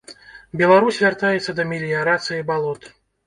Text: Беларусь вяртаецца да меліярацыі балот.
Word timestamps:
Беларусь 0.61 1.01
вяртаецца 1.03 1.55
да 1.59 1.67
меліярацыі 1.73 2.43
балот. 2.51 2.89